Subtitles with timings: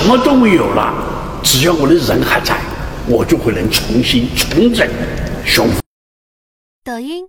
[0.00, 0.94] 什么都没有了
[1.42, 2.56] 只要我的人还在
[3.08, 4.88] 我就会能重新重整。
[5.44, 5.68] 雄
[6.84, 7.26] 抖音。